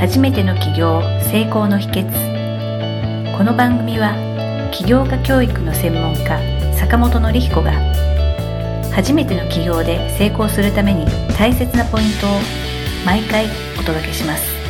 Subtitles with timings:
[0.00, 4.14] 初めての起業成功の秘訣この番組は
[4.72, 6.40] 起業家教育の専門家
[6.74, 7.72] 坂本典彦が
[8.94, 11.04] 初めての起業で成功するために
[11.36, 12.30] 大切なポイントを
[13.04, 13.44] 毎回
[13.78, 14.60] お届けします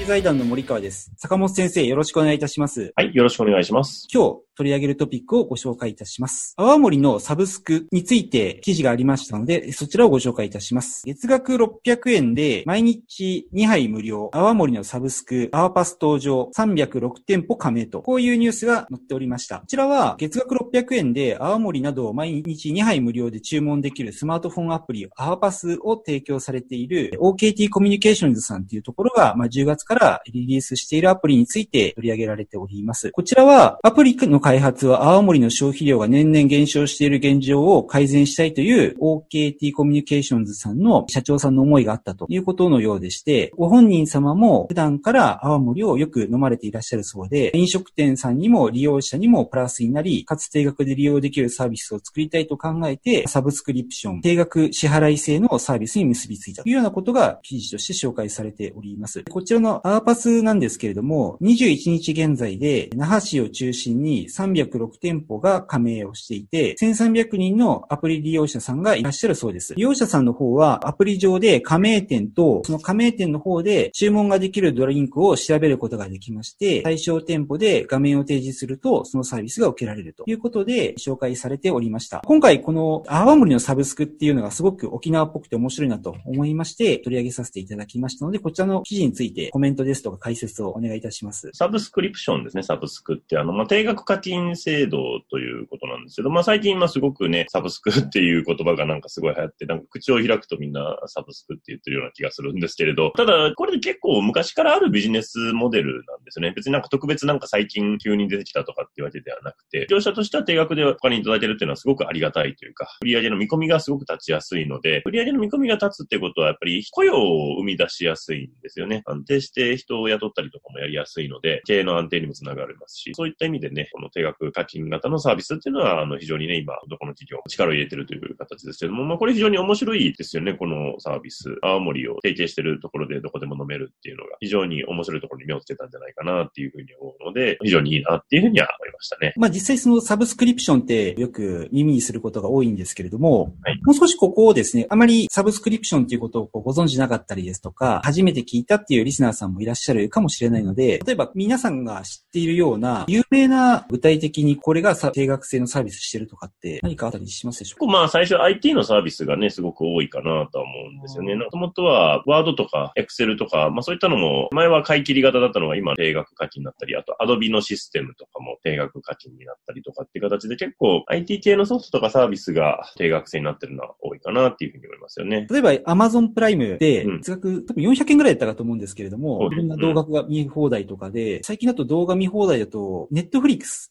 [0.00, 1.12] 経財団の森川です。
[1.18, 2.92] 坂本先生、よろしくお願いいたします。
[2.96, 4.08] はい、よろしくお願いします。
[4.12, 6.52] 今日取り上げるトピックをご紹介いたします。
[6.58, 11.02] 泡盛のサブスクについて記事がありましたので、そちらをご紹介いたします。
[11.06, 19.60] 月額600円で毎日2杯無料、泡盛のサブスク、泡パス登場、306店舗加盟と、こういうニュースが載っておりました。
[19.60, 33.10] こちらは月額600円で泡盛などを毎日2杯無料で注文できるスマートフォンアプリ、泡パスを提供されている OKT コミュニケーションズさんというところが、まあ、10月からリリースしているアプリについて取り上げられております。
[33.12, 59.22] こちらはアプリの開開発は青森の消費量が年々減少している現状を改善したいという OKT コミュニケーションズさんの社長さんの思いがあったということのようでして、ご本人様も普段から青森をよく飲まれていらっしゃるそうで、飲食店さんにも利用者にもプラスになり、かつ定額で利用できるサービスを作りたいと考えて、サブスクリプション、定額支払い制のサービスに結びついたというようなことが記事として紹介されております。
[59.30, 69.74] こちらのアーパスなんですけれども、21日現在で那覇市を中心に306店舗が加盟をしていて、1300人のアプリ利用者さんがいらっしゃるそうです。
[69.74, 82.22] 利用者さんの方はアプリ上で加盟店と、その加盟店の方で注文ができるドリンクを調べることができまして、対象店舗で画面を提示すると、そのサービスが受けられるということで紹介されておりました。
[82.24, 91.50] 今回この泡盛のサブスクっていうのがすごく沖縄っぽくて面白いなと思いまして取り上げさせていただきましたので、こちらの記事についてコメントですとか解説をお願いいたします。
[91.52, 93.38] サブスクリプションですね、サブスクって。
[93.38, 106.52] あの、まあ、定額課金制度ということなんですけど、まあ、最近、まあ、すごくね、サブスクっていう言葉がなんかすごい流行って、なんか口を開くとみんなサブスクって言ってるような気がするんですけれど、ただ、これ結構昔からあるビジネスモデルなんですね。
[106.54, 119.02] 別になんか特別なんか最近急に出てきたとかっていうわけではなくて、業者としては定額でお金いただいてるっていうのはすごくありがたいというか、売上の見込みがすごく立ちやすいので、売上の見込みが立つってことはやっぱり雇用を生み出しやすいんですよね。
[119.06, 131.56] 安定して人を雇ったりとかもやりやすいので、経営の安定にもつながりますし、そういった意味でね、この定額課金型のサービスっていうのは、あの、非常にね、今、どこの企業も力を入れてるという形ですけども、まあ、これ非常に面白いですよね、このサービス。
[131.62, 139.32] 青森を提携してるところでどこでも飲めるっていうのが、非常に面白いところに目をつけたんじゃないかなっていうふうに思うので、非常にいいなっていうふうには思いましたね。
[139.36, 157.86] まあ実際そのサブスクリプションってよく耳にすることが多いんですけれども、はいもう少しここをですね、あまりサブスクリプションっていうことをご存知なかったりですとか、初めて聞いたっていうリスナーさんもいらっしゃるかもしれないので、例えば皆さんが知っているような有名な具体的にこれがさ定額制のサービスしてるとかって何かあったりしますでしょうか？
[157.86, 161.34] 結構まあ最初 IT のサービスがね、すごく多いかなとは思うんですよね。
[161.36, 175.46] もともとはワードとか Excel とか、まあそういったのも、前は買い切り型だったのが今定額課金になったり、あと Adobe のシステムとかも定額課金になったりとかっていう形で結構 IT 系のソフトとかサービスが定額制になってるのは多いかなっていうふうに思いますよね。
[175.50, 183.08] 例えば Amazon プライムでうん、月額多分400円ぐらいだったかと思うんですけれども、はいいろんな動画が見放題とかで、最近だと動画見放題だと、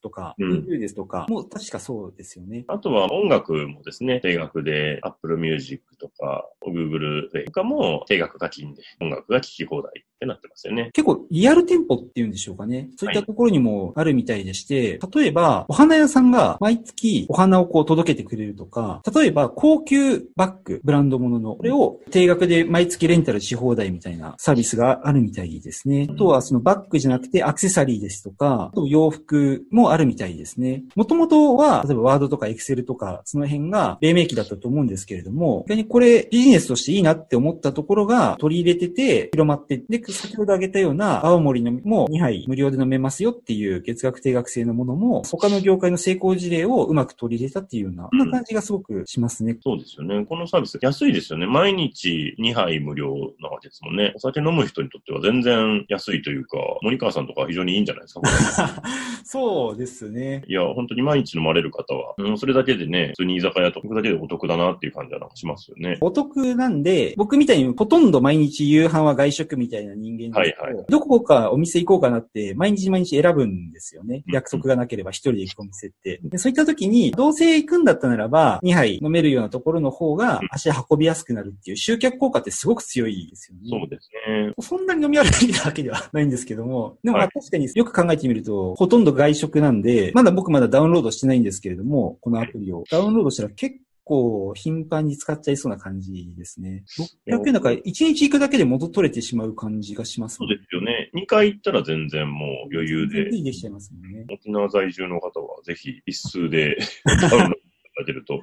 [0.01, 2.65] とか、うん Hulu ですとか、もう確かそうですよね。
[2.67, 10.89] あとは音楽もですね、定額で Apple Music とか Google Play とかも定額課金で音楽が聴き放題ってなってますよね。
[10.93, 12.89] 結構リアル店舗っていうんでしょうかね。
[12.97, 26.07] そういったところにもあるみたいでして、例えば、お花屋さんが毎月お花をこう届けてくれるとか、例えば高級バッグ、ブランドものの、これを定額で毎月レンタルし放題みたいなサービスがあるみたいですね。
[26.09, 30.83] あとはそのバッグじゃなくてアクセサリーですとか、あと洋服もあるみたいですね。
[30.95, 49.57] もともとは、例えばワードとかエクセルとか、その辺が黎明期だったと思うんですけれども、逆にこれビジネスとしていいなって思ったところが取り入れてて広まって、で、先ほど挙げたような青森のも2杯無料で飲めますよっていう月額定額制のものも、他の業界の成功事例をうまく取り入れたっていうような、そんな感じがすごくしますね。
[49.61, 50.25] そうですよね。
[50.25, 51.47] このサービス安いですよね。
[51.47, 54.13] 毎日2杯無料なわけですもんね。
[54.15, 58.21] お酒飲む人にとっては全然安いというか、森川さんとか非常にいいんじゃないですか？
[59.23, 60.43] そうですね。
[60.47, 65.97] いや、本当に毎日飲まれる方は、うん、それだけでね、普通に居酒屋とかだけでお得だなっていう感じはなんかしますよね。
[66.01, 74.23] お得なんで、僕みたいにほとんど毎日夕飯は外食みたいな人間ではいはいどこかお店行こうかなって、毎日毎日選ぶんですよね。
[74.27, 76.19] うん約束がなければ一人で行くお店って。
[76.23, 83.63] でそういった時に、どうせ行くんだったならば、2杯飲めるようなところの方が足運びやすくなるっていう集客効果ってすごく強いですよね。
[83.69, 84.53] そうですね。
[84.59, 92.83] そんなに飲み歩いたわけではないんですけども、でも確かによく考えてみると、ほとんど外食なんで、まだ僕まだダウンロードしてないんですけれども、このアプリを。
[92.91, 93.75] ダウンロードしたら結
[94.09, 96.83] 構頻繁に使っちゃいそうな感じですね。
[97.29, 101.11] 600円だから1日行くだけで元取れてしまう感じがします、そうですよね。
[101.13, 103.29] 2回行ったら全然もう余裕で。
[103.29, 104.25] できちゃいますね。
[104.33, 106.75] 沖縄在住の方はぜひ一数で
[107.05, 108.41] 買うのいただけると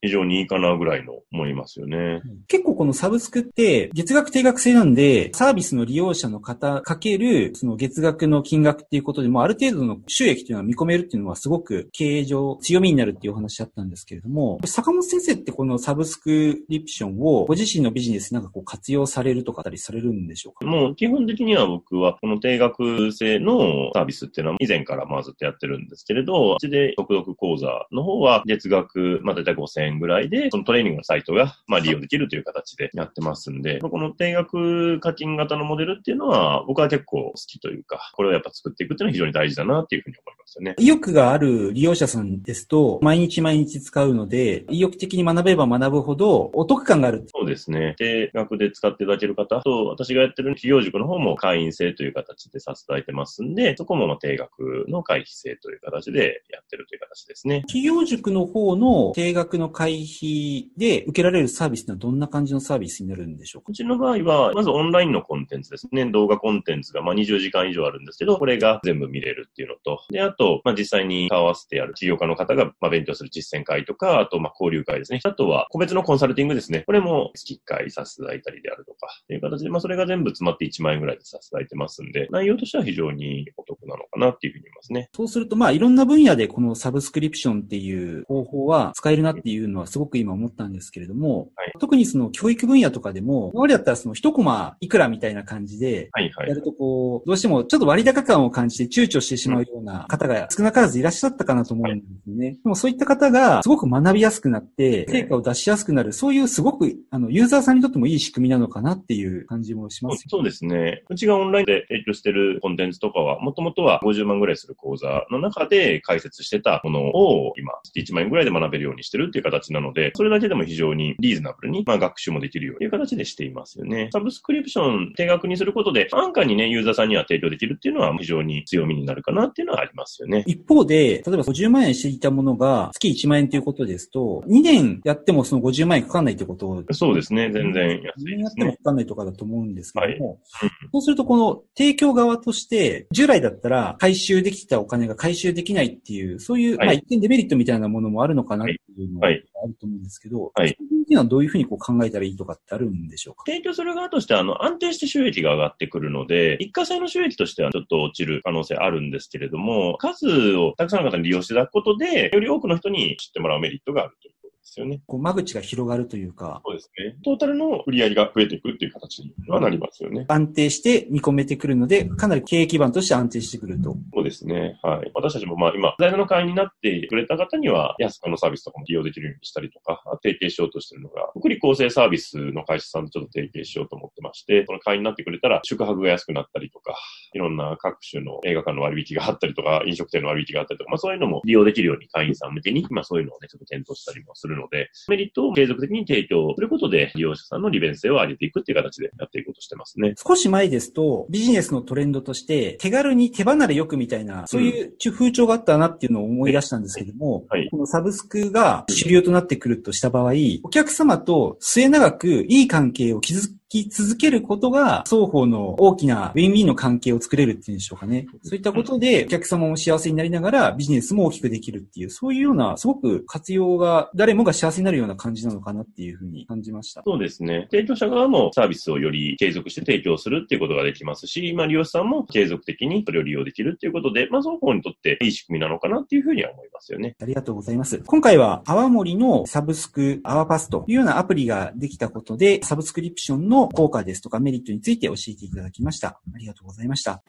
[0.00, 2.22] 非常にいいかなぐらいの思いますよね。
[2.46, 20.64] 結構このサブスクって月額定額制なんで、サービスの利用者の方かけるその月額の金額っていうことでもある程度の収益っていうのは見込めるっていうのはすごく経営上強みになるっていうお話だったんですけれども、坂本先生ってこのサブスクリプションをご自身のビジネスになんかこう活用されるとかたりされるんでしょうか？
[20.64, 40.74] もう基本的には僕はこの定額制のサービスっていうのは以前からまあずっとやってるんですけれど、うちで速読講座の方は月額、まあ大体5000円ぐらいで、そのトレーニングのサイトがまあ利用できるという形でやってますんで、この定額課金型のモデルっていうのは僕は結構好きというか、これをやっぱ作っていくっていうのは非常に大事だなっていうふうに思いますよね。
[40.78, 47.24] 意欲がある利用者さんですと、毎日毎日使うので、意欲的に学べば学ぶほどお得感がある。
[47.28, 47.94] そうですね。
[47.98, 57.62] 定額で使っていただける方と、私がやってる企業塾の方も会員制という形でさせていただいてますんで、そこもまあ定額の会費制という形でやってるという形ですね。
[57.62, 63.66] 企業塾の方の定額の会費で受けられるサービスってのはどんな感じのサービスになるんでしょうか？
[63.68, 66.10] うちの場合は、まずオンラインのコンテンツですね。
[66.10, 75.20] 動画コンテンツがまあ20時間以上あるんですけど、これが全部見れるっていうのと、で、あと、まあ実際に顔合わせてやる企業家の方がまあ勉強する実践会とか、あとまあ交流会ですね。
[75.22, 76.82] あとは個別のコンサルティングですね。
[76.84, 85.10] これも月1回させていただいたりであるとか、っていう形で、まあそれが全部詰まって1万円ぐらいでさせていただいてますんで、内容としては非常にお得なのかなっていうふうにますね。
[85.14, 96.54] そうすると、まあいろんな分野でこのサブスクリプションっていう方法は使えるなっていうのはすごく今思ったんですけれども、はい特にその教育分野とかでも、今までだったらその一コマいくらみたいな感じで、はいはいや。
[96.54, 102.52] るとこう、どうしてもちょっと割高感を感じて躊躇してしまうような方が少なからずいらっしゃったかなと思うんですね。
[102.62, 110.24] でもそういった方がすごく学びやすくなって、成果を出しやすくなる、そういうすごく、あの、ユーザーさんにとってもいい仕組みなのかなっていう感じもします。
[110.28, 111.04] そうですね。
[111.08, 124.08] うちがオンラインで提供してるコンテンツとかは、もともとは50万ぐらいする講座の中で解説してたものを今、1万円ぐらいで学べるようにしてるっていう形なので、それだけでも非常にリーズナブルに、まあ、学習もできるようにという形でしていますよね。
[124.12, 130.44] サブスクリプション定額にすることで、安価にね、ユーザーさんには提供できるっていうのは非常に強みになるかなっていうのはありますよね。
[130.46, 137.50] 一方で、例えば50万円していたものが月1万円ということですと、2年やってもその50万円かかんないということそうですね。
[137.52, 138.82] 全然安2いですね年やってもか。
[138.84, 146.86] かんないとかだと思うんですけども、うんそうするとこの提供側として、従来だったら回収できてたお金が回収できないっていう、そういう、はい。
[146.86, 149.38] まあ一点デメリットみたいなものもあるのかなっていうのはあはい。
[149.38, 149.48] る
[149.80, 150.68] と思うんですけど、はい。
[150.68, 153.44] っていうのはどういうふうにこう考えたらいいとかってあるんでしょうか？
[153.46, 164.28] 提供する側としては、あの、安定して収益が上がってくるので、一過性の収益としてはちょっと落ちる可能性あるんですけれども、数をたくさんの方に利用していただくことで、より多くの人に知ってもらうメリットがあると。
[164.28, 164.34] いう
[164.68, 165.00] ですよね。
[165.06, 167.16] こう間口が広がるというか、そうですね。
[167.24, 170.26] トータルの売り上げが増えていくっていう形にはなりますよね。
[170.28, 173.96] 安定して見込めてくるので、かなり経営基盤として安定してくると。
[174.14, 174.78] そうですね。
[174.82, 175.10] はい。
[175.14, 186.94] 私たちもまあ今、財団の会員になってくれた方には、安くのサービスとかも利用できるようにしたりとか、提携しようとしてるのが、福利厚生サービスの会社さんとちょっと提携しようと思ってまして、その会員になってくれたら宿泊が安くなったりとか、
[187.32, 200.14] いろんな各種の映画館の割引があったりとか、飲食店の割引があったりとか、まあそういうのも利用できるように会員さん向けに、まあそういうのをね、ちょっと検討したりもするので、メリットを継続的に提供することで、利用者さんの利便性を上げていくっていう形でやっていこうとしてますね。
[200.16, 218.26] 少し前ですと、ビジネスのトレンドとして、手軽に手離れよくみたいな、そういう風潮があったなっていうのを思い出したんですけども、はいこのサブスクが主流となってくるとした場合、お客様と末永くいい関係を築き続けることが、双方の大きなウィンウィンの関係を作れるっていうんでしょうかね。
[218.42, 227.02] そういったことで、お客様も幸せになりながら、ビジネスも大きくできるっていう、そういうような、すごく活用が、誰もが幸せになるような感じなのかなっていうふうに感じました。
[227.04, 227.68] そうですね。
[227.70, 237.16] 提供者側もサービスをより継続して提供するっていうことができますし、まあ利用者さんも継続的にそれを利用できるっていうことで、まあ双方にとっていい仕組みなのかなっていうふうには思いますよね。
[237.20, 237.98] ありがとうございます。
[238.06, 246.20] 今回は泡盛のサブスク、アワパスというようなアプリができたことで、サブスクリプションの効果ですとかメリットについて教えていただきました。
[246.32, 247.22] ありがとうございました。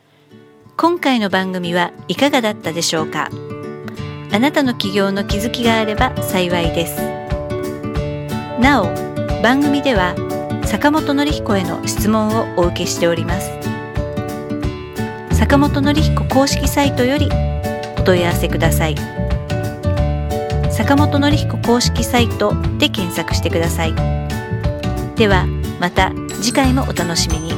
[0.77, 3.29] 今回の番組はいかがだったでしょうか？
[4.31, 7.01] あなたの起業の気づきがあれば幸いです。
[8.61, 8.85] なお
[9.41, 10.13] 番組では
[10.65, 13.49] 坂本典彦への質問をお受けしております。
[15.31, 17.27] 坂本典彦公式サイトより
[17.97, 18.95] お問い合わせください。
[20.69, 23.95] 坂本典彦公式サイトで検索してください。
[25.15, 25.47] では
[25.79, 27.51] また次回もお楽しみに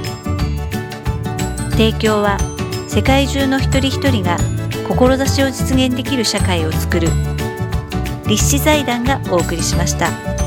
[1.72, 2.38] 提供は
[2.88, 4.38] 世界中の一人一人が
[4.88, 7.08] 志を実現できる社会をつくる
[8.28, 10.41] 立志財団がお送りしました。